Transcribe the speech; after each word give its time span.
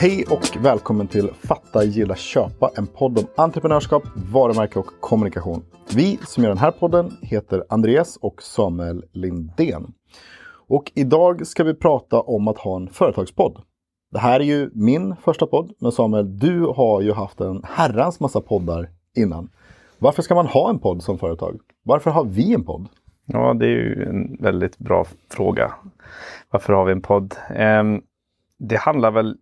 Hej 0.00 0.24
och 0.30 0.64
välkommen 0.64 1.08
till 1.08 1.30
Fatta, 1.32 1.84
gilla, 1.84 2.14
köpa. 2.16 2.70
En 2.76 2.86
podd 2.86 3.18
om 3.18 3.26
entreprenörskap, 3.36 4.02
varumärke 4.32 4.78
och 4.78 4.86
kommunikation. 5.00 5.64
Vi 5.94 6.18
som 6.26 6.42
gör 6.42 6.50
den 6.50 6.58
här 6.58 6.70
podden 6.70 7.16
heter 7.22 7.64
Andreas 7.68 8.16
och 8.16 8.42
Samuel 8.42 9.04
Lindén. 9.12 9.92
Och 10.68 10.92
idag 10.94 11.46
ska 11.46 11.64
vi 11.64 11.74
prata 11.74 12.20
om 12.20 12.48
att 12.48 12.58
ha 12.58 12.76
en 12.76 12.88
företagspodd. 12.88 13.58
Det 14.12 14.18
här 14.18 14.40
är 14.40 14.44
ju 14.44 14.70
min 14.72 15.16
första 15.16 15.46
podd, 15.46 15.72
men 15.80 15.92
Samuel, 15.92 16.38
du 16.38 16.60
har 16.60 17.00
ju 17.00 17.12
haft 17.12 17.40
en 17.40 17.62
herrans 17.64 18.20
massa 18.20 18.40
poddar 18.40 18.88
innan. 19.16 19.50
Varför 19.98 20.22
ska 20.22 20.34
man 20.34 20.46
ha 20.46 20.70
en 20.70 20.78
podd 20.78 21.02
som 21.02 21.18
företag? 21.18 21.60
Varför 21.82 22.10
har 22.10 22.24
vi 22.24 22.54
en 22.54 22.64
podd? 22.64 22.88
Ja, 23.26 23.54
det 23.54 23.66
är 23.66 23.70
ju 23.70 24.04
en 24.08 24.36
väldigt 24.40 24.78
bra 24.78 25.04
fråga. 25.30 25.74
Varför 26.50 26.72
har 26.72 26.84
vi 26.84 26.92
en 26.92 27.02
podd? 27.02 27.34
Eh, 27.54 27.84
det 28.58 28.76
handlar 28.76 29.10
väl... 29.10 29.36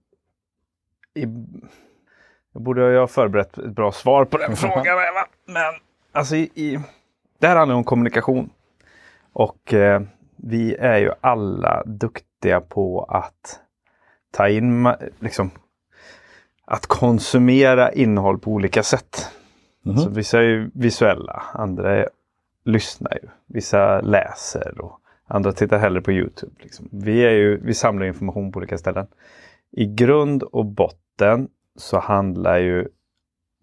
I... 1.17 1.29
Jag 2.53 2.63
borde 2.63 2.99
ha 2.99 3.07
förberett 3.07 3.59
ett 3.59 3.73
bra 3.73 3.93
svar 3.93 4.25
på 4.25 4.39
den 4.39 4.57
frågan. 4.57 4.97
Va? 4.97 5.27
Men 5.47 5.75
alltså, 6.13 6.37
i, 6.37 6.51
i... 6.55 6.79
det 7.39 7.47
här 7.47 7.57
handlar 7.57 7.77
om 7.77 7.85
kommunikation. 7.85 8.51
Och 9.33 9.75
eh, 9.75 10.03
vi 10.37 10.75
är 10.75 10.99
ju 10.99 11.11
alla 11.21 11.83
duktiga 11.87 12.61
på 12.61 13.03
att 13.03 13.61
ta 14.31 14.49
in, 14.49 14.95
liksom, 15.21 15.51
att 16.65 16.87
konsumera 16.87 17.93
innehåll 17.93 18.39
på 18.39 18.51
olika 18.51 18.83
sätt. 18.83 19.31
Mm. 19.87 19.99
Så 19.99 20.11
vissa 20.11 20.39
är 20.39 20.43
ju 20.43 20.71
visuella, 20.75 21.43
andra 21.53 21.97
är, 21.97 22.09
lyssnar 22.65 23.19
ju, 23.23 23.29
vissa 23.47 24.01
läser 24.01 24.81
och 24.81 25.01
andra 25.27 25.53
tittar 25.53 25.79
hellre 25.79 26.01
på 26.01 26.13
Youtube. 26.13 26.53
Liksom. 26.59 26.89
Vi, 26.93 27.21
är 27.21 27.31
ju, 27.31 27.61
vi 27.63 27.75
samlar 27.75 28.07
information 28.07 28.53
på 28.53 28.57
olika 28.59 28.79
ställen. 28.79 29.07
I 29.73 29.87
grund 29.87 30.43
och 30.43 30.67
botten 30.67 31.49
så 31.77 31.99
handlar 31.99 32.59
ju 32.59 32.89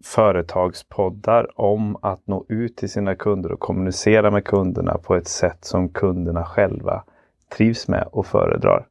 företagspoddar 0.04 1.60
om 1.60 1.96
att 2.02 2.26
nå 2.26 2.46
ut 2.48 2.76
till 2.76 2.90
sina 2.90 3.14
kunder 3.14 3.52
och 3.52 3.60
kommunicera 3.60 4.30
med 4.30 4.44
kunderna 4.44 4.98
på 4.98 5.14
ett 5.14 5.28
sätt 5.28 5.64
som 5.64 5.88
kunderna 5.88 6.44
själva 6.44 7.04
trivs 7.56 7.88
med 7.88 8.08
och 8.12 8.26
föredrar. 8.26 8.86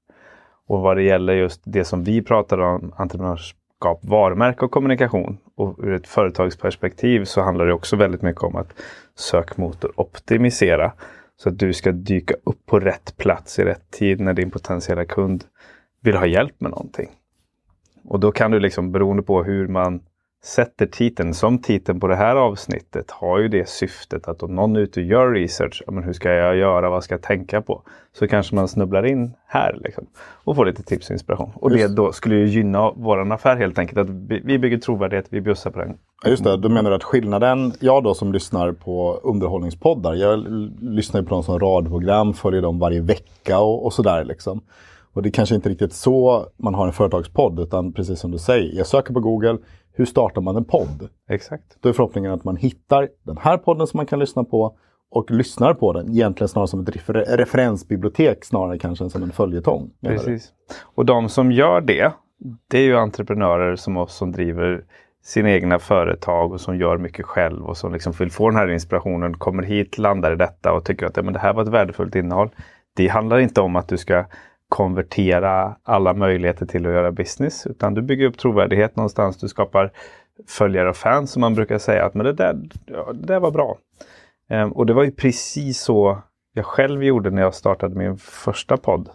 Och 0.68 0.82
vad 0.82 0.98
det 0.98 1.04
gäller 1.04 1.34
just 1.34 1.62
det 1.64 1.86
som 1.86 2.04
vi 2.04 2.22
pratar 2.22 2.58
om, 2.58 2.94
entreprenörskap, 2.98 4.00
varumärke 4.02 4.66
och 4.66 4.72
kommunikation. 4.72 5.38
Och 5.56 5.80
ur 5.84 5.94
ett 5.94 6.08
företagsperspektiv 6.08 7.26
så 7.26 7.42
handlar 7.42 7.66
det 7.66 7.74
också 7.74 7.96
väldigt 7.96 8.22
mycket 8.22 8.44
om 8.44 8.56
att 8.56 8.74
sökmotoroptimisera. 9.16 10.94
Så 11.36 11.50
att 11.50 11.60
du 11.60 11.74
ska 11.74 11.92
dyka 11.92 12.34
upp 12.44 12.66
på 12.66 12.80
rätt 12.80 13.18
plats 13.18 13.60
i 13.60 13.64
rätt 13.64 13.92
tid 13.92 14.20
när 14.20 14.34
din 14.34 14.52
potentiella 14.52 15.06
kund 15.06 15.44
vill 16.04 16.16
ha 16.16 16.26
hjälp 16.26 16.62
med 16.62 16.72
någonting. 16.72 17.10
Och 18.06 18.20
då 18.20 18.32
kan 18.32 18.52
du 18.52 18.60
liksom 18.60 18.92
beroende 18.92 19.24
på 19.24 19.44
hur 19.44 19.68
man 19.68 20.02
sätter 20.44 20.86
titeln, 20.86 21.34
som 21.34 21.62
titeln 21.62 22.00
på 22.00 22.08
det 22.08 22.16
här 22.16 22.36
avsnittet, 22.36 23.12
har 23.12 23.40
ju 23.40 23.48
det 23.48 23.70
syftet 23.70 24.28
att 24.28 24.44
om 24.44 24.56
någon 24.56 24.76
är 24.76 24.80
ute 24.80 25.00
och 25.00 25.06
gör 25.06 25.32
research, 25.32 25.84
men 25.88 26.04
hur 26.04 26.14
ska 26.14 26.32
jag 26.34 26.56
göra, 26.56 26.90
vad 26.90 27.04
ska 27.04 27.14
jag 27.14 27.22
tänka 27.22 27.62
på? 27.62 27.82
Så 28.14 28.28
kanske 28.28 28.56
man 28.56 28.68
snubblar 28.68 29.06
in 29.06 29.34
här 29.46 29.80
liksom, 29.84 30.06
och 30.44 30.56
får 30.56 30.66
lite 30.66 30.84
tips 30.84 31.10
och 31.10 31.14
inspiration. 31.14 31.52
Och 31.56 31.72
Just. 31.72 31.88
det 31.88 31.96
då 31.96 32.12
skulle 32.12 32.36
ju 32.36 32.48
gynna 32.48 32.92
vår 32.92 33.34
affär 33.34 33.56
helt 33.56 33.80
enkelt. 33.80 34.00
Att 34.00 34.10
vi 34.44 34.60
bygger 34.60 34.78
trovärdighet, 34.78 35.26
vi 35.30 35.42
bjussar 35.42 35.72
på 35.72 35.80
den. 35.80 35.98
Ja, 36.24 36.30
just 36.30 36.44
det, 36.44 36.58
du 36.58 36.70
menar 36.70 36.92
att 36.92 37.04
skillnaden, 37.04 37.74
jag 37.80 38.04
då 38.04 38.14
som 38.14 38.34
lyssnar 38.34 38.72
på 38.72 39.20
underhållningspoddar, 39.24 40.14
jag 40.14 40.46
lyssnar 40.82 41.22
ju 41.22 41.28
på 41.28 41.36
dem 41.36 41.44
som 41.44 41.60
radioprogram, 41.60 42.34
följer 42.34 42.62
dem 42.62 42.80
varje 42.80 43.02
vecka 43.02 43.60
och, 43.60 43.86
och 43.86 43.94
sådär 43.94 44.24
liksom. 44.24 44.62
Och 45.14 45.22
det 45.24 45.30
är 45.30 45.32
kanske 45.32 45.56
inte 45.56 45.70
riktigt 45.70 45.94
så 45.94 46.46
man 46.58 46.74
har 46.74 46.88
en 46.88 46.94
företagspodd, 46.94 47.60
utan 47.60 47.94
precis 47.94 48.20
som 48.20 48.32
du 48.32 48.38
säger, 48.38 48.78
jag 48.78 48.88
söker 48.88 49.14
på 49.14 49.20
Google, 49.20 49.58
hur 49.94 50.06
startar 50.06 50.42
man 50.42 50.56
en 50.56 50.66
podd? 50.66 51.10
Exakt. 51.30 51.78
Då 51.80 51.90
är 51.90 51.94
förhoppningen 51.94 52.32
att 52.32 52.44
man 52.44 52.56
hittar 52.56 53.10
den 53.24 53.38
här 53.38 53.58
podden 53.58 53.88
som 53.88 53.98
man 53.98 54.06
kan 54.06 54.20
lyssna 54.20 54.44
på 54.44 54.78
och 55.12 55.32
lyssnar 55.32 55.74
på 55.74 55.94
den, 55.94 56.10
egentligen 56.10 56.48
snarare 56.48 56.68
som 56.68 56.80
ett 56.80 56.96
refer 56.96 57.14
referensbibliotek 57.14 58.46
snarare 58.46 58.80
kanske 58.80 59.04
än 59.04 59.10
som 59.10 59.24
en 59.24 59.32
följetong. 59.32 59.92
Precis. 60.02 60.52
Och 60.84 61.06
de 61.06 61.30
som 61.30 61.52
gör 61.52 61.82
det, 61.82 62.12
det 62.68 62.78
är 62.78 62.84
ju 62.84 62.98
entreprenörer 62.98 63.76
som 63.76 63.98
oss 63.98 64.16
som 64.16 64.32
driver 64.32 64.84
sina 65.24 65.52
egna 65.52 65.80
företag 65.80 66.52
och 66.52 66.62
som 66.62 66.78
gör 66.78 66.98
mycket 66.98 67.26
själv 67.26 67.66
och 67.66 67.78
som 67.78 67.94
liksom 67.94 68.14
vill 68.20 68.32
få 68.32 68.50
den 68.50 68.60
här 68.60 68.68
inspirationen, 68.68 69.38
kommer 69.38 69.64
hit, 69.64 69.98
landar 69.98 70.32
i 70.32 70.36
detta 70.36 70.74
och 70.74 70.86
tycker 70.86 71.06
att 71.06 71.18
ja, 71.18 71.24
men 71.24 71.34
det 71.34 71.40
här 71.40 71.54
var 71.54 71.64
ett 71.64 71.70
värdefullt 71.70 72.16
innehåll. 72.16 72.50
Det 72.96 73.08
handlar 73.08 73.40
inte 73.40 73.62
om 73.62 73.76
att 73.76 73.88
du 73.88 73.98
ska 73.98 74.26
konvertera 74.74 75.76
alla 75.84 76.14
möjligheter 76.14 76.66
till 76.66 76.86
att 76.86 76.94
göra 76.94 77.12
business. 77.12 77.68
Utan 77.68 77.94
du 77.94 78.02
bygger 78.02 78.26
upp 78.26 78.38
trovärdighet 78.38 78.96
någonstans. 78.96 79.38
Du 79.38 79.48
skapar 79.48 79.92
följare 80.48 80.90
och 80.90 80.96
fans 80.96 81.32
som 81.32 81.42
man 81.42 81.54
brukar 81.54 81.78
säga 81.78 82.06
att 82.06 82.14
men 82.14 82.26
det, 82.26 82.34
där, 82.34 82.62
ja, 82.86 83.14
det 83.14 83.28
där 83.28 83.40
var 83.40 83.52
bra. 83.52 83.78
Ehm, 84.50 84.72
och 84.72 84.86
det 84.86 84.94
var 84.94 85.04
ju 85.04 85.12
precis 85.12 85.80
så 85.80 86.18
jag 86.54 86.66
själv 86.66 87.04
gjorde 87.04 87.30
när 87.30 87.42
jag 87.42 87.54
startade 87.54 87.96
min 87.96 88.18
första 88.18 88.78
podd. 88.78 89.10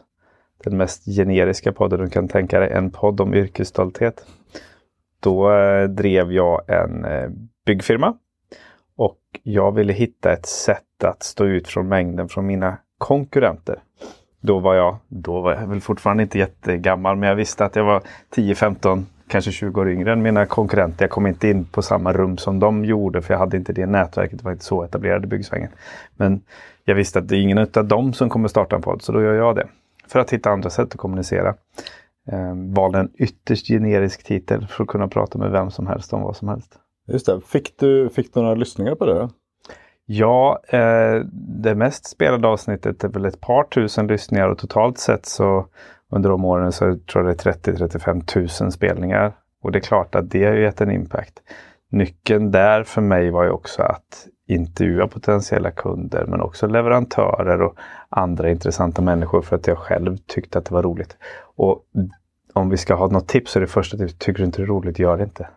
Den 0.65 0.77
mest 0.77 1.05
generiska 1.05 1.73
podden 1.73 2.01
du 2.01 2.11
kan 2.11 2.29
tänka 2.29 2.61
dig, 2.61 2.73
en 2.73 2.91
podd 2.91 3.21
om 3.21 3.35
yrkesstolthet. 3.35 4.27
Då 5.21 5.53
eh, 5.53 5.89
drev 5.89 6.33
jag 6.33 6.71
en 6.71 7.05
eh, 7.05 7.31
byggfirma 7.67 8.15
och 8.97 9.21
jag 9.43 9.75
ville 9.75 9.93
hitta 9.93 10.33
ett 10.33 10.47
sätt 10.47 11.05
att 11.05 11.23
stå 11.23 11.45
ut 11.45 11.69
från 11.69 11.89
mängden 11.89 12.29
från 12.29 12.47
mina 12.47 12.79
konkurrenter. 12.99 13.83
Då 14.41 14.59
var 14.59 14.75
jag, 14.75 14.97
då 15.09 15.41
var 15.41 15.53
jag 15.53 15.67
väl 15.67 15.81
fortfarande 15.81 16.23
inte 16.23 16.39
jättegammal, 16.39 17.17
men 17.17 17.29
jag 17.29 17.37
visste 17.37 17.65
att 17.65 17.77
jag 17.77 17.85
var 17.85 18.03
10, 18.31 18.55
15, 18.55 19.07
kanske 19.29 19.53
20 19.53 19.81
år 19.81 19.91
yngre 19.91 20.13
än 20.13 20.23
mina 20.23 20.47
konkurrenter. 20.47 21.05
Jag 21.05 21.11
kom 21.11 21.27
inte 21.27 21.49
in 21.49 21.65
på 21.65 21.83
samma 21.83 22.13
rum 22.13 22.39
som 22.39 22.59
de 22.59 22.85
gjorde, 22.85 23.23
för 23.23 23.35
jag 23.35 23.39
hade 23.39 23.57
inte 23.57 23.73
det 23.73 23.87
nätverket, 23.87 24.39
det 24.39 24.45
var 24.45 24.53
inte 24.53 24.65
så 24.65 24.83
etablerade 24.83 25.27
byggsvängen. 25.27 25.71
Men 26.17 26.41
jag 26.85 26.95
visste 26.95 27.19
att 27.19 27.29
det 27.29 27.37
är 27.37 27.41
ingen 27.41 27.59
av 27.59 27.85
dem 27.85 28.13
som 28.13 28.31
kommer 28.31 28.49
starta 28.49 28.77
en 28.77 28.83
podd, 28.83 29.03
så 29.03 29.13
då 29.13 29.23
gör 29.23 29.35
jag 29.35 29.57
det. 29.57 29.67
För 30.09 30.19
att 30.19 30.33
hitta 30.33 30.51
andra 30.51 30.71
sätt 30.71 30.93
att 30.93 30.97
kommunicera. 30.97 31.55
Eh, 32.33 32.55
valde 32.75 32.99
en 32.99 33.11
ytterst 33.15 33.67
generisk 33.67 34.25
titel 34.25 34.67
för 34.67 34.83
att 34.85 34.89
kunna 34.89 35.09
prata 35.09 35.39
med 35.39 35.51
vem 35.51 35.71
som 35.71 35.87
helst 35.87 36.13
om 36.13 36.23
vad 36.23 36.37
som 36.37 36.49
helst. 36.49 36.79
Just 37.13 37.27
det. 37.27 37.41
Fick 37.41 37.79
du, 37.79 38.09
fick 38.09 38.35
du 38.35 38.41
några 38.41 38.55
lyssningar 38.55 38.95
på 38.95 39.07
det? 39.07 39.29
Ja, 40.11 40.61
eh, 40.69 41.21
det 41.63 41.75
mest 41.75 42.07
spelade 42.07 42.49
avsnittet 42.49 43.05
är 43.05 43.09
väl 43.09 43.25
ett 43.25 43.41
par 43.41 43.65
tusen 43.65 44.07
lyssningar 44.07 44.49
och 44.49 44.59
totalt 44.59 44.99
sett 44.99 45.27
så 45.27 45.67
under 46.11 46.31
de 46.31 46.45
åren 46.45 46.73
så 46.73 46.99
tror 46.99 47.27
jag 47.27 47.37
det 47.37 47.47
är 47.47 47.53
30-35 47.53 48.25
tusen 48.25 48.73
spelningar. 48.73 49.33
Och 49.63 49.73
det 49.73 49.79
är 49.79 49.81
klart 49.81 50.15
att 50.15 50.31
det 50.31 50.45
har 50.45 50.55
gett 50.55 50.81
en 50.81 50.91
impact. 50.91 51.43
Nyckeln 51.91 52.51
där 52.51 52.83
för 52.83 53.01
mig 53.01 53.31
var 53.31 53.45
ju 53.45 53.51
också 53.51 53.83
att 53.83 54.27
intervjua 54.47 55.09
potentiella 55.09 55.71
kunder 55.71 56.27
men 56.27 56.41
också 56.41 56.67
leverantörer 56.67 57.63
och 57.63 57.79
andra 58.09 58.51
intressanta 58.51 59.03
människor 59.03 59.43
för 59.43 59.57
att 59.57 59.67
jag 59.67 59.79
själv 59.79 60.17
tyckte 60.17 60.59
att 60.59 60.65
det 60.65 60.75
var 60.75 60.83
roligt. 60.83 61.17
Och 61.57 61.85
om 62.53 62.71
vi 62.71 62.77
ska 62.77 62.95
ha 62.95 63.07
något 63.09 63.29
tips 63.29 63.53
så 63.53 63.59
är 63.59 63.61
det 63.61 63.67
första 63.67 63.97
tipset, 63.97 64.19
tycker 64.19 64.39
du 64.39 64.45
inte 64.45 64.63
det 64.63 64.65
är 64.65 64.67
roligt, 64.67 64.99
gör 64.99 65.17
det 65.17 65.25
inte. 65.25 65.49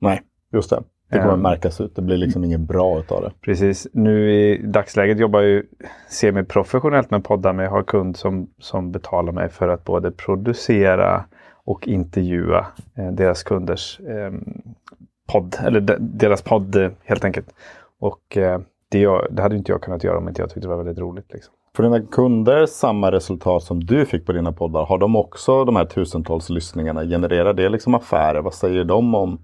Nej, 0.00 0.22
just 0.52 0.70
det. 0.70 0.82
Det 1.08 1.18
kommer 1.18 1.34
um, 1.34 1.42
märkas 1.42 1.80
ut. 1.80 1.96
Det 1.96 2.02
blir 2.02 2.16
liksom 2.16 2.44
inget 2.44 2.60
bra 2.60 2.98
utav 2.98 3.22
det. 3.22 3.32
Precis. 3.40 3.88
Nu 3.92 4.32
i 4.32 4.62
dagsläget 4.62 5.18
jobbar 5.18 5.40
jag 5.40 5.48
ju 5.48 5.62
semi-professionellt 6.08 7.10
med 7.10 7.24
poddar 7.24 7.52
men 7.52 7.64
jag 7.64 7.72
har 7.72 7.82
kund 7.82 8.16
som, 8.16 8.50
som 8.58 8.92
betalar 8.92 9.32
mig 9.32 9.48
för 9.48 9.68
att 9.68 9.84
både 9.84 10.10
producera 10.10 11.24
och 11.64 11.88
intervjua 11.88 12.66
eh, 12.94 13.12
deras 13.12 13.42
kunders 13.42 14.00
eh, 14.00 14.32
podd, 15.26 15.56
eller 15.64 15.80
de, 15.80 15.96
deras 16.00 16.42
podd 16.42 16.76
eh, 16.76 16.90
helt 17.04 17.24
enkelt. 17.24 17.54
Och 18.00 18.36
eh, 18.36 18.60
det, 18.88 18.98
jag, 18.98 19.26
det, 19.30 19.42
hade 19.42 19.56
inte 19.56 19.72
jag 19.72 19.82
kunnat 19.82 20.04
göra 20.04 20.18
om 20.18 20.28
inte 20.28 20.42
jag 20.42 20.50
tyckte 20.50 20.60
det 20.60 20.74
var 20.74 20.84
väldigt 20.84 21.02
roligt. 21.02 21.32
Liksom. 21.32 21.54
Får 21.76 21.82
dina 21.82 22.00
kunder 22.00 22.66
samma 22.66 23.12
resultat 23.12 23.62
som 23.62 23.84
du 23.84 24.06
fick 24.06 24.26
på 24.26 24.32
dina 24.32 24.52
poddar? 24.52 24.86
Har 24.86 24.98
de 24.98 25.16
också 25.16 25.64
de 25.64 25.76
här 25.76 25.84
tusentals 25.84 26.50
lyssningarna? 26.50 27.04
Genererar 27.04 27.52
det 27.52 27.68
liksom 27.68 27.94
affärer? 27.94 28.40
Vad 28.40 28.54
säger 28.54 28.84
de 28.84 29.14
om, 29.14 29.38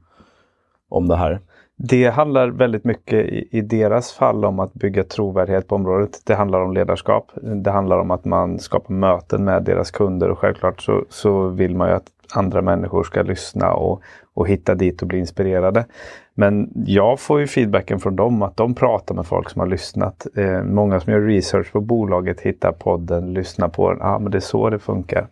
om 0.89 1.09
det 1.09 1.17
här? 1.17 1.41
Det 1.77 2.09
handlar 2.09 2.49
väldigt 2.49 2.85
mycket 2.85 3.25
i, 3.25 3.49
i, 3.51 3.61
deras 3.61 4.13
fall 4.13 4.45
om 4.45 4.61
att 4.61 4.75
bygga 4.75 5.05
trovärdighet 5.05 5.69
på 5.69 5.75
området. 5.75 6.21
Det 6.25 6.35
handlar 6.35 6.61
om 6.61 6.73
ledarskap. 6.73 7.33
Det 7.65 7.71
handlar 7.71 7.99
om 7.99 8.11
att 8.11 8.25
man 8.25 8.59
skapar 8.59 8.95
möten 8.95 9.45
med 9.45 9.63
deras 9.63 9.91
kunder 9.91 10.31
och 10.31 10.39
självklart 10.39 10.83
så, 10.83 11.05
så 11.09 11.49
vill 11.49 11.77
man 11.77 11.89
ju 11.89 11.95
att 11.95 12.07
andra 12.35 12.63
människor 12.63 13.05
ska 13.05 13.23
lyssna 13.23 13.73
och, 13.73 14.03
och 14.35 14.49
hitta 14.49 14.75
dit 14.75 15.03
och 15.03 15.09
bli 15.09 15.19
inspirerade. 15.19 15.87
Men 16.35 16.71
jag 16.87 17.21
får 17.21 17.41
ju 17.41 17.47
feedbacken 17.47 18.01
från 18.01 18.17
dem 18.17 18.43
att 18.43 18.57
de 18.57 18.75
pratar 18.75 19.15
med 19.15 19.27
folk 19.27 19.51
som 19.51 19.61
har 19.61 19.67
lyssnat. 19.67 20.27
Eh, 20.37 20.63
många 20.63 21.01
som 21.01 21.13
gör 21.13 21.21
research 21.21 21.73
på 21.73 21.81
bolaget 21.81 22.41
hittar 22.41 22.73
podden, 22.73 23.35
lyssnar 23.35 23.69
på 23.69 23.91
den. 23.91 23.99
Ja, 24.01 24.15
ah, 24.15 24.19
men 24.19 24.33
det 24.33 24.39
är 24.39 24.41
så 24.41 24.71
det 24.71 24.79
funkar. 24.79 25.27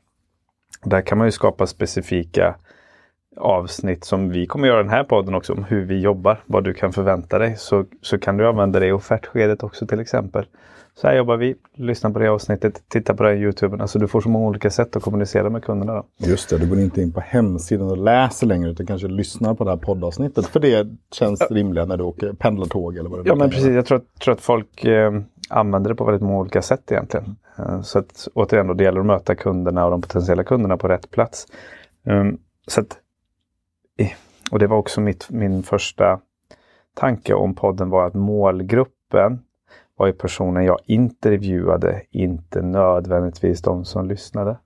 Där 0.85 1.01
kan 1.01 1.19
man 1.19 1.27
ju 1.27 1.33
skapa 1.33 1.67
specifika 1.67 2.55
avsnitt 3.41 4.05
som 4.05 4.31
vi 4.31 4.47
kommer 4.47 4.69
göra 4.69 4.83
den 4.83 4.91
här 4.91 5.05
podden 5.05 5.35
också 5.35 5.53
om 5.53 5.65
hur 5.65 5.85
vi 5.85 6.01
jobbar, 6.01 6.41
vad 6.47 6.65
du 6.65 6.75
kan 6.75 6.93
förvänta 6.93 7.39
dig, 7.39 7.55
så, 7.57 7.85
så 8.03 8.19
kan 8.19 8.37
du 8.37 8.49
använda 8.49 8.81
det 8.81 8.87
i 8.87 8.93
offertskedet 8.93 9.63
också 9.63 9.87
till 9.87 10.01
exempel. 10.01 10.47
Så 10.95 11.07
här 11.07 11.17
jobbar 11.17 11.37
vi, 11.37 11.55
lyssna 11.75 12.11
på 12.11 12.19
det 12.19 12.29
avsnittet, 12.29 12.83
titta 12.89 13.15
på 13.15 13.23
det 13.23 13.35
i 13.35 13.41
Youtube. 13.41 13.83
Alltså 13.83 13.99
du 13.99 14.09
får 14.09 14.21
så 14.21 14.29
många 14.29 14.47
olika 14.47 14.71
sätt 14.71 14.97
att 14.97 15.03
kommunicera 15.03 15.51
med 15.51 15.65
kunderna. 15.65 15.95
Då. 15.95 16.05
Just 16.17 16.51
det, 16.51 16.59
du 16.59 16.69
går 16.69 16.81
inte 16.81 17.03
in 17.03 17.13
på 17.13 17.21
hemsidan 17.21 17.91
och 17.91 17.99
läser 17.99 18.47
längre 18.47 18.71
utan 18.71 18.87
kanske 18.87 19.09
lyssnar 19.09 19.55
på 19.55 19.65
det 19.65 19.71
här 19.71 19.77
poddavsnittet. 19.77 20.47
För 20.47 20.61
det 20.61 20.89
känns 21.13 21.51
rimligt 21.51 21.89
när 21.89 21.97
du 21.97 22.05
åker 22.05 22.33
pendlartåg 22.33 22.97
eller 22.97 23.11
vad 23.11 23.25
det 23.25 23.29
Ja 23.29 23.35
men 23.35 23.51
precis, 23.51 23.67
jag 23.67 23.87
tror, 23.87 23.99
att, 23.99 24.21
tror 24.21 24.35
att 24.35 24.41
folk 24.41 24.85
eh, 24.85 25.13
använder 25.49 25.91
det 25.91 25.97
på 25.97 26.05
väldigt 26.05 26.23
många 26.23 26.39
olika 26.39 26.63
sätt 26.63 26.93
egentligen. 26.93 27.37
Eh, 27.59 27.81
så 27.83 27.99
att 27.99 28.29
återigen, 28.35 28.67
då, 28.67 28.75
det 28.75 28.85
gäller 28.85 29.01
att 29.01 29.07
möta 29.07 29.35
kunderna 29.35 29.85
och 29.85 29.91
de 29.91 30.03
potentiella 30.03 30.45
kunderna 30.45 30.77
på 30.77 30.89
rätt 30.89 31.11
plats. 31.11 31.47
Um, 32.05 32.39
så 32.67 32.81
att, 32.81 32.99
och 34.51 34.59
det 34.59 34.67
var 34.67 34.77
också 34.77 35.01
mitt, 35.01 35.31
min 35.31 35.63
första 35.63 36.21
tanke 36.95 37.35
om 37.35 37.55
podden 37.55 37.91
var 37.91 38.07
att 38.07 38.15
målgruppen 38.15 39.39
var 39.97 40.07
ju 40.07 40.13
personen 40.13 40.65
jag 40.65 40.79
intervjuade, 40.87 42.03
inte 42.11 42.63
nödvändigtvis 42.63 43.63
de 43.63 43.85
som 43.85 44.09
lyssnade. 44.09 44.57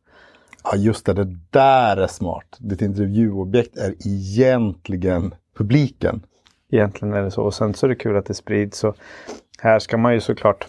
Ja, 0.64 0.76
just 0.76 1.06
det. 1.06 1.12
Det 1.12 1.36
där 1.50 1.96
är 1.96 2.06
smart. 2.06 2.56
Ditt 2.58 2.82
intervjuobjekt 2.82 3.76
är 3.76 3.94
egentligen 4.06 5.34
publiken. 5.56 6.22
Egentligen 6.70 7.14
är 7.14 7.22
det 7.22 7.30
så. 7.30 7.42
Och 7.42 7.54
sen 7.54 7.74
så 7.74 7.86
är 7.86 7.88
det 7.88 7.94
kul 7.94 8.16
att 8.16 8.26
det 8.26 8.34
sprids. 8.34 8.84
Och 8.84 8.96
här 9.58 9.78
ska 9.78 9.96
man 9.96 10.14
ju 10.14 10.20
såklart, 10.20 10.68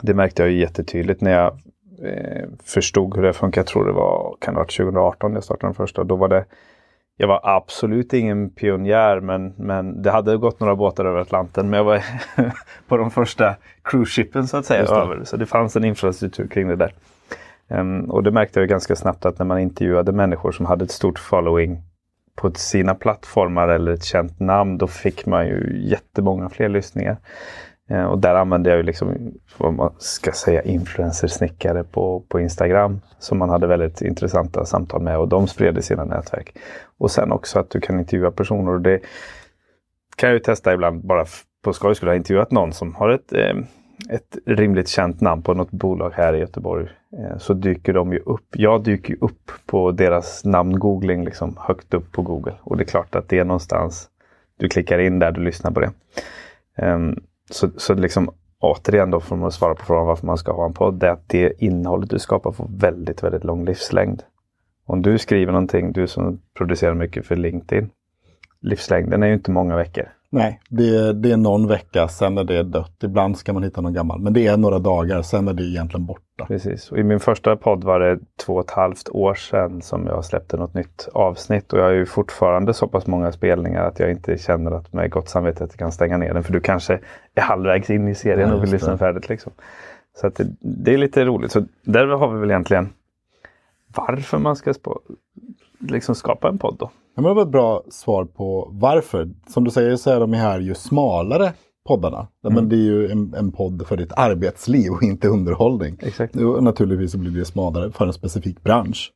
det 0.00 0.14
märkte 0.14 0.42
jag 0.42 0.50
ju 0.50 0.60
jättetydligt 0.60 1.20
när 1.20 1.30
jag 1.32 1.58
eh, 2.02 2.48
förstod 2.64 3.16
hur 3.16 3.22
det 3.22 3.32
funkar. 3.32 3.60
Jag 3.60 3.66
tror 3.66 3.86
det 3.86 3.92
var, 3.92 4.36
kan 4.40 4.54
det 4.54 4.58
ha 4.58 4.64
varit 4.64 4.76
2018 4.76 5.34
jag 5.34 5.44
startade 5.44 5.68
den 5.68 5.74
första. 5.74 6.04
Då 6.04 6.16
var 6.16 6.28
det 6.28 6.44
jag 7.16 7.28
var 7.28 7.40
absolut 7.42 8.12
ingen 8.12 8.50
pionjär 8.50 9.20
men, 9.20 9.54
men 9.56 10.02
det 10.02 10.10
hade 10.10 10.36
gått 10.36 10.60
några 10.60 10.76
båtar 10.76 11.04
över 11.04 11.20
Atlanten. 11.20 11.70
Men 11.70 11.76
jag 11.76 11.84
var 11.84 12.04
på 12.88 12.96
de 12.96 13.10
första 13.10 13.56
cruise-shippen 13.84 14.46
så 14.46 14.56
att 14.56 14.66
säga. 14.66 14.82
Över, 14.82 15.24
så 15.24 15.36
det 15.36 15.46
fanns 15.46 15.76
en 15.76 15.84
infrastruktur 15.84 16.48
kring 16.48 16.68
det 16.68 16.76
där. 16.76 16.92
Um, 17.68 18.10
och 18.10 18.22
det 18.22 18.30
märkte 18.30 18.60
jag 18.60 18.68
ganska 18.68 18.96
snabbt 18.96 19.26
att 19.26 19.38
när 19.38 19.46
man 19.46 19.58
intervjuade 19.58 20.12
människor 20.12 20.52
som 20.52 20.66
hade 20.66 20.84
ett 20.84 20.90
stort 20.90 21.18
following 21.18 21.82
på 22.36 22.50
sina 22.54 22.94
plattformar 22.94 23.68
eller 23.68 23.92
ett 23.92 24.04
känt 24.04 24.40
namn, 24.40 24.78
då 24.78 24.86
fick 24.86 25.26
man 25.26 25.46
ju 25.46 25.82
jättemånga 25.88 26.48
fler 26.48 26.68
lyssningar. 26.68 27.16
Eh, 27.90 28.04
och 28.04 28.18
där 28.18 28.34
använde 28.34 28.70
jag 28.70 28.76
ju 28.76 28.82
liksom, 28.82 29.32
vad 29.58 29.74
man 29.74 29.92
ska 29.98 30.32
säga, 30.32 30.62
influencersnickare 30.62 31.84
på, 31.84 32.24
på 32.28 32.40
Instagram. 32.40 33.00
Som 33.18 33.38
man 33.38 33.50
hade 33.50 33.66
väldigt 33.66 34.02
intressanta 34.02 34.64
samtal 34.64 35.02
med 35.02 35.18
och 35.18 35.28
de 35.28 35.46
spred 35.46 35.78
i 35.78 35.82
sina 35.82 36.04
nätverk. 36.04 36.58
Och 36.98 37.10
sen 37.10 37.32
också 37.32 37.58
att 37.58 37.70
du 37.70 37.80
kan 37.80 37.98
intervjua 37.98 38.30
personer. 38.30 38.72
Och 38.72 38.80
det 38.80 39.00
kan 40.16 40.28
jag 40.28 40.34
ju 40.34 40.40
testa 40.40 40.74
ibland 40.74 41.06
bara 41.06 41.24
på 41.64 41.72
skoj. 41.72 41.94
Skulle 41.94 42.10
ha 42.10 42.16
intervjuat 42.16 42.50
någon 42.50 42.72
som 42.72 42.94
har 42.94 43.08
ett, 43.08 43.32
eh, 43.32 43.56
ett 44.10 44.38
rimligt 44.46 44.88
känt 44.88 45.20
namn 45.20 45.42
på 45.42 45.54
något 45.54 45.70
bolag 45.70 46.12
här 46.14 46.34
i 46.34 46.38
Göteborg. 46.38 46.88
Eh, 47.18 47.38
så 47.38 47.54
dyker 47.54 47.92
de 47.92 48.12
ju 48.12 48.18
upp. 48.18 48.46
Jag 48.50 48.84
dyker 48.84 49.10
ju 49.10 49.18
upp 49.20 49.52
på 49.66 49.90
deras 49.90 50.44
namngoogling 50.44 51.24
liksom 51.24 51.56
högt 51.60 51.94
upp 51.94 52.12
på 52.12 52.22
Google. 52.22 52.54
Och 52.60 52.76
det 52.76 52.82
är 52.82 52.86
klart 52.86 53.14
att 53.14 53.28
det 53.28 53.38
är 53.38 53.44
någonstans 53.44 54.08
du 54.58 54.68
klickar 54.68 54.98
in 54.98 55.18
där 55.18 55.32
du 55.32 55.40
lyssnar 55.40 55.70
på 55.70 55.80
det. 55.80 55.90
Ehm, 56.76 57.16
så, 57.50 57.70
så 57.76 57.94
liksom 57.94 58.30
återigen 58.58 59.10
då 59.10 59.20
för 59.20 59.46
att 59.46 59.54
svara 59.54 59.74
på 59.74 59.84
frågan 59.84 60.06
varför 60.06 60.26
man 60.26 60.38
ska 60.38 60.52
ha 60.52 60.66
en 60.66 60.74
podd, 60.74 60.94
det 60.94 61.06
är 61.06 61.12
att 61.12 61.28
det 61.28 61.52
innehållet 61.64 62.10
du 62.10 62.18
skapar 62.18 62.52
får 62.52 62.68
väldigt, 62.70 63.22
väldigt 63.22 63.44
lång 63.44 63.64
livslängd. 63.64 64.22
Om 64.86 65.02
du 65.02 65.18
skriver 65.18 65.52
någonting, 65.52 65.92
du 65.92 66.06
som 66.06 66.40
producerar 66.56 66.94
mycket 66.94 67.26
för 67.26 67.36
LinkedIn, 67.36 67.90
livslängden 68.60 69.22
är 69.22 69.26
ju 69.26 69.34
inte 69.34 69.50
många 69.50 69.76
veckor. 69.76 70.08
Nej, 70.36 70.60
det 70.68 70.96
är, 70.96 71.12
det 71.12 71.32
är 71.32 71.36
någon 71.36 71.68
vecka, 71.68 72.08
sen 72.08 72.38
är 72.38 72.44
det 72.44 72.62
dött. 72.62 73.02
Ibland 73.02 73.38
ska 73.38 73.52
man 73.52 73.62
hitta 73.62 73.80
någon 73.80 73.92
gammal, 73.92 74.20
men 74.20 74.32
det 74.32 74.46
är 74.46 74.56
några 74.56 74.78
dagar, 74.78 75.22
sen 75.22 75.48
är 75.48 75.52
det 75.52 75.62
egentligen 75.62 76.06
borta. 76.06 76.46
Precis, 76.46 76.92
och 76.92 76.98
i 76.98 77.02
min 77.02 77.20
första 77.20 77.56
podd 77.56 77.84
var 77.84 78.00
det 78.00 78.18
två 78.44 78.54
och 78.54 78.64
ett 78.64 78.70
halvt 78.70 79.08
år 79.08 79.34
sedan 79.34 79.82
som 79.82 80.06
jag 80.06 80.24
släppte 80.24 80.56
något 80.56 80.74
nytt 80.74 81.08
avsnitt 81.12 81.72
och 81.72 81.78
jag 81.78 81.84
har 81.84 81.90
ju 81.90 82.06
fortfarande 82.06 82.74
så 82.74 82.88
pass 82.88 83.06
många 83.06 83.32
spelningar 83.32 83.84
att 83.84 84.00
jag 84.00 84.10
inte 84.10 84.38
känner 84.38 84.70
att 84.70 84.92
med 84.92 85.10
gott 85.10 85.28
samvete 85.28 85.64
att 85.64 85.70
jag 85.70 85.78
kan 85.78 85.92
stänga 85.92 86.16
ner 86.16 86.34
den. 86.34 86.44
För 86.44 86.52
du 86.52 86.60
kanske 86.60 87.00
är 87.34 87.42
halvvägs 87.42 87.90
in 87.90 88.08
i 88.08 88.14
serien 88.14 88.48
ja, 88.48 88.54
och 88.54 88.62
vill 88.62 88.70
lyssna 88.70 88.98
färdigt. 88.98 89.28
Liksom. 89.28 89.52
Så 90.20 90.28
det, 90.28 90.46
det, 90.60 90.94
är 90.94 90.98
lite 90.98 91.24
roligt. 91.24 91.52
Så 91.52 91.64
där 91.82 92.06
har 92.06 92.32
vi 92.32 92.40
väl 92.40 92.50
egentligen 92.50 92.88
varför 93.96 94.38
man 94.38 94.56
ska 94.56 94.74
liksom 95.78 96.14
skapa 96.14 96.48
en 96.48 96.58
podd 96.58 96.76
då. 96.78 96.90
Men 97.16 97.24
det 97.24 97.34
var 97.34 97.42
ett 97.42 97.48
bra 97.48 97.82
svar 97.90 98.24
på 98.24 98.68
varför. 98.72 99.30
Som 99.48 99.64
du 99.64 99.70
säger 99.70 99.96
så 99.96 100.10
är 100.10 100.20
de 100.20 100.32
här 100.32 100.60
ju 100.60 100.74
smalare 100.74 101.52
poddarna. 101.86 102.28
Mm. 102.44 102.54
Men 102.54 102.68
det 102.68 102.76
är 102.76 102.80
ju 102.80 103.10
en, 103.10 103.34
en 103.34 103.52
podd 103.52 103.86
för 103.86 103.96
ditt 103.96 104.12
arbetsliv 104.12 104.92
och 104.92 105.02
inte 105.02 105.28
underhållning. 105.28 105.98
Exakt. 106.02 106.36
Och 106.36 106.62
naturligtvis 106.62 107.14
blir 107.14 107.30
det 107.30 107.44
smalare 107.44 107.92
för 107.92 108.06
en 108.06 108.12
specifik 108.12 108.62
bransch. 108.62 109.12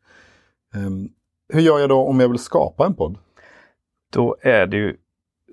Um, 0.77 1.09
hur 1.53 1.61
gör 1.61 1.79
jag 1.79 1.89
då 1.89 1.99
om 2.01 2.21
jag 2.21 2.29
vill 2.29 2.39
skapa 2.39 2.87
en 2.87 2.95
podd? 2.95 3.19
Då 4.13 4.37
är 4.41 4.67
det 4.67 4.77
ju 4.77 4.97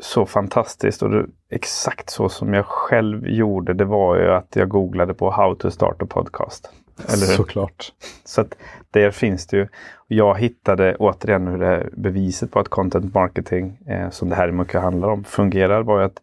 så 0.01 0.25
fantastiskt 0.25 1.03
och 1.03 1.09
det, 1.09 1.25
exakt 1.49 2.09
så 2.09 2.29
som 2.29 2.53
jag 2.53 2.65
själv 2.65 3.27
gjorde 3.27 3.73
det 3.73 3.85
var 3.85 4.17
ju 4.17 4.31
att 4.31 4.55
jag 4.55 4.69
googlade 4.69 5.13
på 5.13 5.31
How 5.31 5.55
to 5.55 5.71
start 5.71 6.01
a 6.01 6.05
podcast. 6.09 6.71
Eller 6.97 7.27
hur? 7.27 7.33
Såklart. 7.33 7.93
Så 8.25 8.41
att 8.41 8.57
där 8.91 9.11
finns 9.11 9.47
det 9.47 9.57
ju. 9.57 9.67
Jag 10.07 10.39
hittade 10.39 10.95
återigen 10.95 11.47
hur 11.47 11.57
det 11.57 11.89
beviset 11.97 12.51
på 12.51 12.59
att 12.59 12.69
content 12.69 13.13
marketing, 13.13 13.77
eh, 13.87 14.09
som 14.09 14.29
det 14.29 14.35
här 14.35 14.51
mycket 14.51 14.81
handlar 14.81 15.07
om, 15.07 15.23
fungerar 15.23 15.83
var 15.83 15.99
ju 15.99 16.05
att 16.05 16.21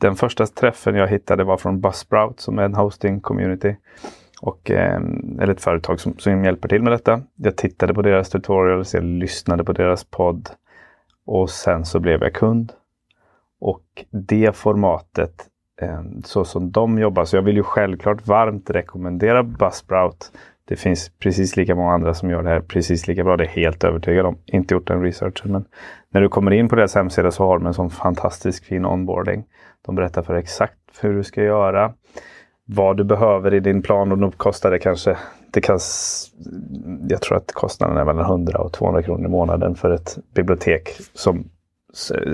den 0.00 0.16
första 0.16 0.46
träffen 0.46 0.94
jag 0.94 1.08
hittade 1.08 1.44
var 1.44 1.56
från 1.56 1.80
Buzzsprout 1.80 2.40
som 2.40 2.58
är 2.58 2.62
en 2.62 2.74
hosting 2.74 3.20
community. 3.20 3.76
Och, 4.40 4.70
eh, 4.70 5.00
eller 5.40 5.52
ett 5.52 5.60
företag 5.60 6.00
som, 6.00 6.18
som 6.18 6.44
hjälper 6.44 6.68
till 6.68 6.82
med 6.82 6.92
detta. 6.92 7.22
Jag 7.34 7.56
tittade 7.56 7.94
på 7.94 8.02
deras 8.02 8.30
tutorials, 8.30 8.94
jag 8.94 9.04
lyssnade 9.04 9.64
på 9.64 9.72
deras 9.72 10.04
podd 10.04 10.48
och 11.26 11.50
sen 11.50 11.84
så 11.84 12.00
blev 12.00 12.22
jag 12.22 12.34
kund. 12.34 12.72
Och 13.60 14.04
det 14.10 14.56
formatet 14.56 15.46
Eh, 15.80 16.00
så 16.24 16.44
som 16.44 16.70
de 16.70 16.98
jobbar. 16.98 17.24
Så 17.24 17.36
jag 17.36 17.42
vill 17.42 17.56
ju 17.56 17.62
självklart 17.62 18.26
varmt 18.26 18.70
rekommendera 18.70 19.42
Buzzsprout. 19.42 20.32
Det 20.68 20.76
finns 20.76 21.10
precis 21.18 21.56
lika 21.56 21.74
många 21.74 21.92
andra 21.92 22.14
som 22.14 22.30
gör 22.30 22.42
det 22.42 22.48
här 22.48 22.60
precis 22.60 23.08
lika 23.08 23.24
bra. 23.24 23.36
Det 23.36 23.44
är 23.44 23.48
helt 23.48 23.84
övertygad 23.84 24.26
om. 24.26 24.38
Inte 24.46 24.74
gjort 24.74 24.86
den 24.86 25.02
researchen. 25.02 25.52
Men 25.52 25.64
när 26.10 26.20
du 26.20 26.28
kommer 26.28 26.50
in 26.50 26.68
på 26.68 26.76
deras 26.76 26.94
hemsida 26.94 27.30
så 27.30 27.44
har 27.44 27.58
de 27.58 27.66
en 27.66 27.74
sån 27.74 27.90
fantastisk 27.90 28.64
fin 28.64 28.84
onboarding. 28.84 29.44
De 29.86 29.94
berättar 29.94 30.22
för 30.22 30.32
dig 30.32 30.42
exakt 30.42 30.78
hur 31.00 31.14
du 31.14 31.24
ska 31.24 31.42
göra. 31.42 31.92
Vad 32.64 32.96
du 32.96 33.04
behöver 33.04 33.54
i 33.54 33.60
din 33.60 33.82
plan 33.82 34.12
och 34.12 34.18
då 34.18 34.30
kostar 34.30 34.70
det 34.70 34.78
kanske 34.78 35.16
det 35.52 35.60
kan, 35.60 35.78
jag 37.08 37.22
tror 37.22 37.36
att 37.36 37.52
kostnaden 37.52 37.96
är 37.96 38.04
mellan 38.04 38.24
100 38.24 38.58
och 38.58 38.72
200 38.72 39.02
kronor 39.02 39.26
i 39.26 39.28
månaden 39.28 39.74
för 39.74 39.90
ett 39.90 40.18
bibliotek 40.34 40.88
som 41.14 41.44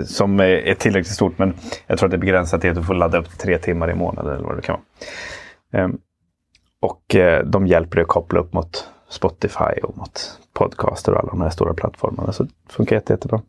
som 0.07 0.41
är 0.41 0.75
tillräckligt 0.75 1.15
stort. 1.15 1.39
Men 1.39 1.55
jag 1.87 1.99
tror 1.99 2.07
att 2.07 2.11
det 2.11 2.17
är 2.17 2.19
begränsat 2.19 2.61
till 2.61 2.71
att 2.71 2.77
du 2.77 2.83
får 2.83 2.95
ladda 2.95 3.19
upp 3.19 3.39
tre 3.39 3.59
timmar 3.59 3.91
i 3.91 3.95
månaden 3.95 4.35
eller 4.35 4.45
vad 4.45 4.57
det 4.57 4.63
kan 4.63 4.77
vara. 4.77 5.85
Ehm, 5.85 5.99
och 6.81 7.15
eh, 7.15 7.45
de 7.45 7.67
hjälper 7.67 7.97
dig 7.97 8.03
att 8.03 8.09
koppla 8.09 8.41
upp 8.41 8.53
mot 8.53 8.89
Spotify 9.09 9.81
och 9.83 9.97
mot 9.97 10.39
podcaster 10.53 11.13
och 11.13 11.19
alla 11.19 11.31
de 11.31 11.41
här 11.41 11.51
stora 11.51 11.75
plattformarna. 11.75 12.33
Så 12.33 12.43
det 12.43 12.51
funkar 12.69 12.97
jätte, 12.97 13.13
jättebra. 13.13 13.43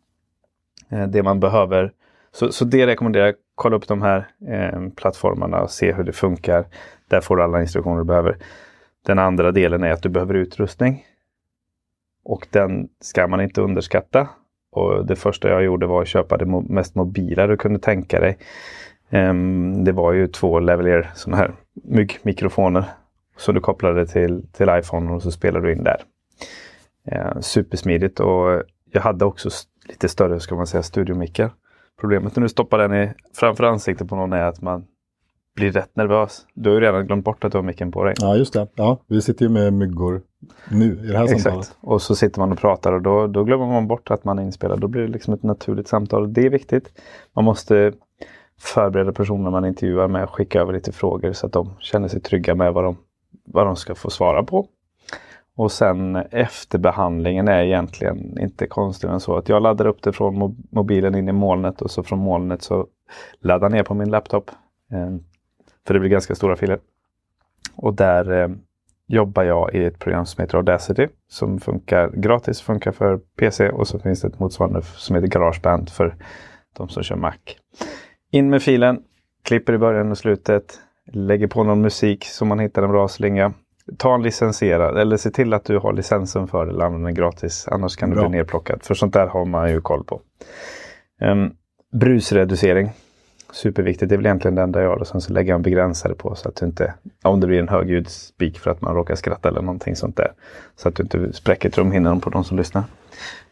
Ehm, 0.88 1.10
det 1.10 1.22
man 1.22 1.40
behöver, 1.40 1.92
så, 2.32 2.52
så 2.52 2.64
det 2.64 2.86
rekommenderar 2.86 3.26
jag. 3.26 3.34
Kolla 3.54 3.76
upp 3.76 3.88
de 3.88 4.02
här 4.02 4.28
ehm, 4.48 4.90
plattformarna 4.90 5.62
och 5.62 5.70
se 5.70 5.92
hur 5.92 6.04
det 6.04 6.12
funkar. 6.12 6.66
Där 7.08 7.20
får 7.20 7.36
du 7.36 7.42
alla 7.42 7.60
instruktioner 7.60 7.98
du 7.98 8.04
behöver. 8.04 8.36
Den 9.06 9.18
andra 9.18 9.52
delen 9.52 9.82
är 9.82 9.92
att 9.92 10.02
du 10.02 10.08
behöver 10.08 10.34
utrustning. 10.34 11.04
Och 12.24 12.46
den 12.50 12.88
ska 13.00 13.26
man 13.26 13.40
inte 13.40 13.60
underskatta. 13.60 14.28
Och 14.74 15.06
det 15.06 15.16
första 15.16 15.48
jag 15.48 15.64
gjorde 15.64 15.86
var 15.86 16.02
att 16.02 16.08
köpa 16.08 16.36
det 16.36 16.46
mest 16.68 16.94
mobila 16.94 17.46
du 17.46 17.56
kunde 17.56 17.78
tänka 17.78 18.20
dig. 18.20 18.38
Um, 19.10 19.84
det 19.84 19.92
var 19.92 20.12
ju 20.12 20.28
två 20.28 20.60
Lavalier 20.60 21.10
sådana 21.14 21.36
här 21.36 21.52
myggmikrofoner. 21.72 22.84
som 23.36 23.54
du 23.54 23.60
kopplade 23.60 24.06
till, 24.06 24.46
till 24.52 24.68
iPhone 24.70 25.12
och 25.12 25.22
så 25.22 25.30
spelade 25.30 25.66
du 25.66 25.72
in 25.72 25.84
där. 25.84 26.00
Uh, 27.12 27.40
supersmidigt 27.40 28.20
och 28.20 28.62
jag 28.90 29.00
hade 29.00 29.24
också 29.24 29.48
lite 29.88 30.08
större, 30.08 30.40
ska 30.40 30.54
man 30.54 30.66
säga, 30.66 30.82
studiomickar. 30.82 31.50
Problemet 32.00 32.36
när 32.36 32.42
du 32.42 32.48
stoppar 32.48 32.78
den 32.78 32.94
i, 32.94 33.12
framför 33.34 33.64
ansiktet 33.64 34.08
på 34.08 34.16
någon 34.16 34.32
är 34.32 34.44
att 34.44 34.62
man 34.62 34.84
blir 35.54 35.72
rätt 35.72 35.96
nervös. 35.96 36.46
Du 36.54 36.70
har 36.70 36.74
ju 36.74 36.80
redan 36.80 37.06
glömt 37.06 37.24
bort 37.24 37.44
att 37.44 37.52
du 37.52 37.58
har 37.58 37.62
micken 37.62 37.92
på 37.92 38.04
dig. 38.04 38.14
Ja, 38.20 38.36
just 38.36 38.52
det. 38.52 38.66
Ja, 38.74 38.98
vi 39.06 39.22
sitter 39.22 39.44
ju 39.44 39.48
med 39.48 39.72
myggor 39.72 40.22
nu 40.70 41.00
i 41.04 41.06
det 41.06 41.18
här 41.18 41.24
Exakt. 41.24 41.42
samtalet. 41.42 41.76
Och 41.80 42.02
så 42.02 42.14
sitter 42.14 42.40
man 42.40 42.52
och 42.52 42.58
pratar 42.58 42.92
och 42.92 43.02
då, 43.02 43.26
då 43.26 43.44
glömmer 43.44 43.66
man 43.66 43.88
bort 43.88 44.10
att 44.10 44.24
man 44.24 44.38
är 44.38 44.42
inspelad. 44.42 44.80
Då 44.80 44.88
blir 44.88 45.02
det 45.02 45.08
liksom 45.08 45.34
ett 45.34 45.42
naturligt 45.42 45.88
samtal. 45.88 46.32
Det 46.32 46.46
är 46.46 46.50
viktigt. 46.50 47.02
Man 47.32 47.44
måste 47.44 47.92
förbereda 48.60 49.12
personer 49.12 49.50
man 49.50 49.64
intervjuar 49.64 50.08
med 50.08 50.22
att 50.24 50.30
skicka 50.30 50.60
över 50.60 50.72
lite 50.72 50.92
frågor 50.92 51.32
så 51.32 51.46
att 51.46 51.52
de 51.52 51.70
känner 51.78 52.08
sig 52.08 52.20
trygga 52.20 52.54
med 52.54 52.72
vad 52.72 52.84
de, 52.84 52.96
vad 53.44 53.66
de 53.66 53.76
ska 53.76 53.94
få 53.94 54.10
svara 54.10 54.42
på. 54.42 54.66
Och 55.56 55.72
sen 55.72 56.16
efterbehandlingen 56.16 57.48
är 57.48 57.62
egentligen 57.62 58.38
inte 58.38 58.66
konstigare 58.66 59.14
än 59.14 59.20
så 59.20 59.36
att 59.36 59.48
jag 59.48 59.62
laddar 59.62 59.86
upp 59.86 60.02
det 60.02 60.12
från 60.12 60.56
mobilen 60.70 61.14
in 61.14 61.28
i 61.28 61.32
molnet 61.32 61.82
och 61.82 61.90
så 61.90 62.02
från 62.02 62.18
molnet 62.18 62.62
så 62.62 62.86
laddar 63.40 63.70
ner 63.70 63.82
på 63.82 63.94
min 63.94 64.10
laptop. 64.10 64.50
För 65.86 65.94
det 65.94 66.00
blir 66.00 66.10
ganska 66.10 66.34
stora 66.34 66.56
filer. 66.56 66.78
Och 67.76 67.94
där 67.94 68.42
eh, 68.42 68.48
jobbar 69.06 69.42
jag 69.42 69.74
i 69.74 69.84
ett 69.84 69.98
program 69.98 70.26
som 70.26 70.42
heter 70.42 70.56
Audacity 70.56 71.08
som 71.28 71.60
funkar 71.60 72.10
gratis, 72.10 72.60
funkar 72.60 72.92
för 72.92 73.20
PC 73.38 73.70
och 73.70 73.88
så 73.88 73.98
finns 73.98 74.20
det 74.20 74.28
ett 74.28 74.38
motsvarande 74.38 74.82
som 74.82 75.16
heter 75.16 75.28
Garageband 75.28 75.90
för 75.90 76.16
de 76.76 76.88
som 76.88 77.02
kör 77.02 77.16
Mac. 77.16 77.34
In 78.30 78.50
med 78.50 78.62
filen, 78.62 79.02
klipper 79.42 79.72
i 79.72 79.78
början 79.78 80.10
och 80.10 80.18
slutet, 80.18 80.78
lägger 81.12 81.46
på 81.46 81.64
någon 81.64 81.80
musik 81.80 82.24
som 82.24 82.48
man 82.48 82.58
hittar 82.58 82.82
en 82.82 82.90
bra 82.90 83.08
slinga. 83.08 83.52
Ta 83.98 84.14
en 84.14 84.22
licensierad 84.22 84.98
eller 84.98 85.16
se 85.16 85.30
till 85.30 85.54
att 85.54 85.64
du 85.64 85.78
har 85.78 85.92
licensen 85.92 86.48
för 86.48 86.66
det 86.66 86.72
eller 86.72 86.84
använder 86.84 87.06
den 87.06 87.14
gratis. 87.14 87.68
Annars 87.68 87.96
kan 87.96 88.10
du 88.10 88.16
bli 88.16 88.28
nerplockad. 88.28 88.82
För 88.82 88.94
sånt 88.94 89.12
där 89.12 89.26
har 89.26 89.44
man 89.44 89.70
ju 89.70 89.80
koll 89.80 90.04
på. 90.04 90.20
Um, 91.20 91.56
brusreducering. 91.92 92.90
Superviktigt. 93.54 94.08
Det 94.08 94.14
är 94.14 94.16
väl 94.16 94.26
egentligen 94.26 94.54
det 94.54 94.62
enda 94.62 94.82
jag 94.82 94.90
gör. 94.90 95.00
Och 95.00 95.06
sen 95.06 95.20
så 95.20 95.32
lägger 95.32 95.50
jag 95.50 95.56
en 95.56 95.62
begränsare 95.62 96.14
på 96.14 96.34
så 96.34 96.48
att 96.48 96.56
du 96.56 96.66
inte, 96.66 96.94
om 97.22 97.40
det 97.40 97.46
blir 97.46 97.58
en 97.58 97.68
högljudsspik 97.68 98.58
för 98.58 98.70
att 98.70 98.80
man 98.80 98.94
råkar 98.94 99.14
skratta 99.14 99.48
eller 99.48 99.62
någonting 99.62 99.96
sånt 99.96 100.16
där. 100.16 100.32
Så 100.76 100.88
att 100.88 100.94
du 100.94 101.02
inte 101.02 101.32
spräcker 101.32 101.70
trumhinnan 101.70 102.20
på 102.20 102.30
de 102.30 102.44
som 102.44 102.56
lyssnar. 102.56 102.84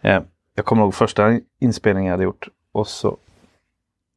Eh, 0.00 0.20
jag 0.54 0.64
kommer 0.64 0.82
ihåg 0.82 0.94
första 0.94 1.40
inspelningen 1.60 2.06
jag 2.06 2.12
hade 2.12 2.24
gjort. 2.24 2.48
Och 2.72 2.86
så 2.86 3.16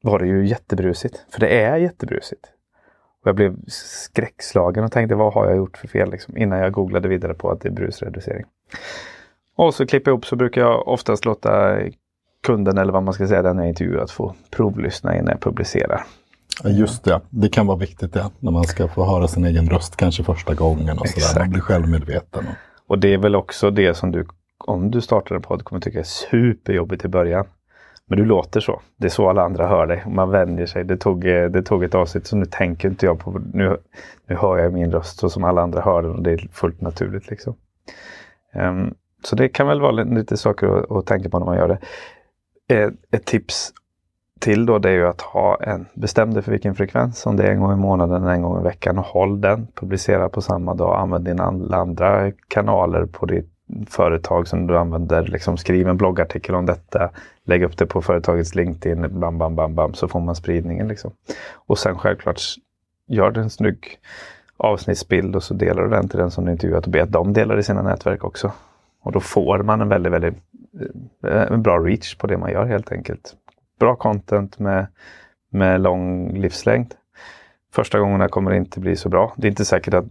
var 0.02 0.20
det 0.20 0.28
ju 0.28 0.48
jättebrusigt. 0.48 1.26
För 1.30 1.40
det 1.40 1.62
är 1.64 1.78
jättebrusigt. 1.78 2.46
Och 3.22 3.28
jag 3.28 3.36
blev 3.36 3.56
skräckslagen 3.68 4.84
och 4.84 4.92
tänkte 4.92 5.16
vad 5.16 5.34
har 5.34 5.46
jag 5.46 5.58
gjort 5.58 5.78
för 5.78 5.88
fel? 5.88 6.12
Liksom, 6.12 6.38
innan 6.38 6.60
jag 6.60 6.72
googlade 6.72 7.08
vidare 7.08 7.34
på 7.34 7.52
att 7.52 7.62
det 7.62 7.70
är 7.70 7.74
brusreducering. 7.74 8.46
Och 9.56 9.76
så 9.76 9.86
klipper 9.86 10.12
jag 10.12 10.14
ihop 10.14 10.26
så 10.26 10.36
brukar 10.36 10.62
jag 10.62 10.88
oftast 10.88 11.26
låta 11.26 11.80
kunden 12.46 12.78
eller 12.78 12.94
vad 12.94 13.04
man 13.04 13.14
ska 13.14 13.28
säga 13.28 13.42
den 13.42 13.58
jag 13.58 13.68
intervjuat 13.68 14.12
få 14.12 14.36
provlyssna 14.52 15.16
innan 15.16 15.28
jag 15.28 15.42
publicerar. 15.42 16.04
Ja, 16.64 16.70
just 16.70 17.04
det, 17.04 17.22
det 17.30 17.50
kan 17.50 17.68
vara 17.68 17.78
viktigt 17.78 18.14
det, 18.14 18.32
när 18.40 18.52
man 18.52 18.64
ska 18.64 18.88
få 18.88 19.06
höra 19.06 19.28
sin 19.28 19.46
egen 19.46 19.70
röst 19.70 19.96
kanske 19.96 20.24
första 20.24 20.54
gången. 20.54 21.00
och 21.00 21.08
sådär. 21.08 21.40
Man 21.40 21.50
blir 21.50 21.62
självmedveten. 21.62 22.46
Och... 22.48 22.56
och 22.92 23.00
det 23.00 23.14
är 23.14 23.18
väl 23.18 23.36
också 23.36 23.72
det 23.72 23.94
som 23.94 24.12
du, 24.12 24.28
om 24.58 24.92
du 24.92 25.02
startar 25.02 25.36
en 25.36 25.42
podd, 25.42 25.64
kommer 25.64 25.82
tycka 25.82 26.00
är 26.00 26.04
superjobbigt 26.04 27.06
i 27.06 27.08
början. 27.08 27.46
Men 28.08 28.18
du 28.18 28.26
låter 28.26 28.60
så. 28.60 28.82
Det 28.98 29.08
är 29.08 29.10
så 29.10 29.30
alla 29.30 29.44
andra 29.44 29.68
hör 29.68 29.88
dig. 29.88 30.04
Man 30.08 30.30
vänjer 30.30 30.66
sig. 30.66 30.84
Det 30.84 30.98
tog, 30.98 31.26
eh, 31.26 31.50
det 31.50 31.64
tog 31.64 31.84
ett 31.84 31.96
avsnitt 31.96 32.28
så 32.28 32.36
nu 32.36 32.46
tänker 32.46 32.90
inte 32.90 33.06
jag 33.06 33.20
på... 33.20 33.42
Nu, 33.54 33.78
nu 34.28 34.36
hör 34.36 34.58
jag 34.58 34.74
min 34.74 34.92
röst 34.92 35.20
så 35.20 35.30
som 35.30 35.44
alla 35.44 35.62
andra 35.62 35.82
hör 35.82 36.02
den 36.02 36.12
och 36.12 36.24
det 36.24 36.32
är 36.32 36.48
fullt 36.52 36.82
naturligt. 36.82 37.30
Liksom. 37.30 37.56
Um, 38.54 38.94
så 39.24 39.36
det 39.36 39.50
kan 39.50 39.68
väl 39.68 39.82
vara 39.82 39.92
lite 39.92 40.38
saker 40.38 40.68
att, 40.68 40.92
att 40.92 41.06
tänka 41.06 41.30
på 41.30 41.40
när 41.40 41.46
man 41.46 41.58
gör 41.58 41.68
det. 41.68 41.80
Eh, 42.68 42.90
ett, 43.12 43.26
tips 43.26 43.74
till 44.40 44.66
då 44.66 44.80
det 44.80 44.90
är 44.90 44.94
ju 44.94 45.08
att 45.08 45.22
ha 45.22 45.58
en, 45.62 45.86
bestäm 45.94 46.34
dig 46.34 46.44
för 46.44 46.52
vilken 46.52 46.76
frekvens. 46.76 47.26
Om 47.26 47.36
det 47.36 47.44
är 47.44 47.52
en 47.52 47.60
gång 47.60 47.74
i 47.74 47.76
månaden, 47.76 48.28
en 48.28 48.42
gång 48.42 48.60
i 48.60 48.64
veckan. 48.64 48.98
och 49.00 49.06
Håll 49.06 49.42
den. 49.42 49.68
Publicera 49.76 50.30
på 50.30 50.42
samma 50.42 50.74
dag. 50.74 51.00
Använd 51.00 51.26
dina 51.26 51.44
andra 51.72 52.32
kanaler 52.48 53.06
på 53.06 53.26
ditt 53.26 53.50
företag 53.90 54.48
som 54.48 54.68
du 54.68 54.78
använder. 54.78 55.24
Liksom 55.24 55.58
skriv 55.58 55.88
en 55.88 55.98
bloggartikel 55.98 56.56
om 56.56 56.66
detta. 56.66 57.10
Lägg 57.44 57.64
upp 57.64 57.78
det 57.78 57.86
på 57.86 58.02
företagets 58.02 58.56
LinkedIn. 58.56 59.20
Bam, 59.20 59.38
bam, 59.38 59.56
bam, 59.56 59.76
bam. 59.76 59.94
Så 59.94 60.08
får 60.08 60.20
man 60.20 60.36
spridningen. 60.36 60.88
Liksom. 60.88 61.12
Och 61.54 61.80
sen 61.80 61.98
självklart 61.98 62.42
gör 63.08 63.32
du 63.32 63.42
en 63.42 63.50
snygg 63.50 64.00
avsnittsbild 64.58 65.36
och 65.36 65.44
så 65.44 65.54
delar 65.54 65.84
du 65.84 65.90
den 65.90 66.10
till 66.10 66.20
den 66.20 66.32
som 66.32 66.46
du 66.46 66.52
intervjuat 66.52 66.86
och 66.86 66.92
be 66.92 67.04
att 67.04 67.12
de 67.12 67.34
delar 67.34 67.58
i 67.58 67.64
sina 67.64 67.82
nätverk 67.82 68.24
också. 68.24 68.52
Och 69.02 69.12
då 69.12 69.20
får 69.20 69.58
man 69.64 69.82
en 69.82 69.90
väldigt, 69.90 70.14
väldigt 70.14 70.38
en 71.24 71.62
bra 71.62 71.80
reach 71.80 72.16
på 72.16 72.28
det 72.28 72.38
man 72.38 72.52
gör 72.52 72.66
helt 72.66 72.92
enkelt. 72.92 73.36
Bra 73.80 73.96
content 73.96 74.60
med, 74.60 74.88
med 75.50 75.82
lång 75.82 76.34
livslängd. 76.38 76.94
Första 77.72 78.00
gångerna 78.00 78.28
kommer 78.28 78.52
det 78.52 78.58
inte 78.58 78.80
bli 78.80 78.96
så 78.96 79.10
bra. 79.10 79.34
Det 79.38 79.48
är 79.48 79.50
inte 79.50 79.66
säkert 79.66 79.94
att 79.94 80.06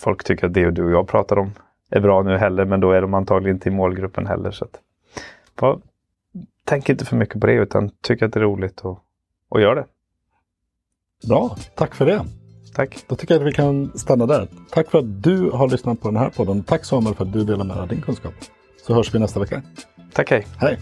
folk 0.00 0.24
tycker 0.24 0.46
att 0.46 0.54
det 0.54 0.66
och 0.66 0.72
du 0.72 0.84
och 0.84 0.90
jag 0.90 1.08
pratar 1.08 1.38
om 1.38 1.50
är 1.90 2.00
bra 2.00 2.22
nu 2.22 2.36
heller, 2.36 2.64
men 2.64 2.80
då 2.80 2.92
är 2.92 3.00
de 3.00 3.14
antagligen 3.14 3.56
inte 3.56 3.68
i 3.68 3.72
målgruppen 3.72 4.26
heller. 4.26 4.50
Så 4.50 4.64
att, 4.64 4.80
bara, 5.60 5.78
tänk 6.64 6.88
inte 6.88 7.04
för 7.04 7.16
mycket 7.16 7.40
på 7.40 7.46
det, 7.46 7.52
utan 7.52 7.90
tyck 8.00 8.22
att 8.22 8.32
det 8.32 8.40
är 8.40 8.44
roligt 8.44 8.80
och, 8.80 8.98
och 9.48 9.60
gör 9.60 9.74
det. 9.74 9.86
Bra, 11.28 11.56
tack 11.74 11.94
för 11.94 12.06
det. 12.06 12.24
Tack. 12.74 13.04
Då 13.08 13.16
tycker 13.16 13.34
jag 13.34 13.42
att 13.42 13.48
vi 13.48 13.52
kan 13.52 13.98
stanna 13.98 14.26
där. 14.26 14.48
Tack 14.70 14.90
för 14.90 14.98
att 14.98 15.22
du 15.22 15.50
har 15.50 15.68
lyssnat 15.68 16.00
på 16.00 16.08
den 16.08 16.16
här 16.16 16.30
podden. 16.30 16.62
Tack 16.62 16.84
Samuel 16.84 17.14
för 17.14 17.24
att 17.24 17.32
du 17.32 17.44
delar 17.44 17.64
med 17.64 17.76
dig 17.76 17.82
av 17.82 17.88
din 17.88 18.02
kunskap. 18.02 18.34
Så 18.88 18.94
hörs 18.94 19.14
vi 19.14 19.18
nästa 19.18 19.40
vecka. 19.40 19.62
Tack, 20.12 20.30
hej. 20.30 20.46
Hej. 20.58 20.78